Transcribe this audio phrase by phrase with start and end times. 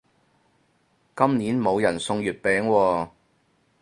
[1.15, 3.09] 今年冇人送月餅喎